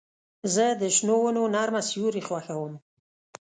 زه 0.53 0.65
د 0.81 0.83
شنو 0.95 1.15
ونو 1.21 1.43
نرمه 1.55 1.81
سیوري 1.89 2.21
خوښوم. 2.27 2.73